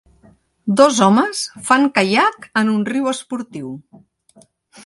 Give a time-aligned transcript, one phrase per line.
[0.79, 3.71] Dos homes fan caiac en un riu esportiu.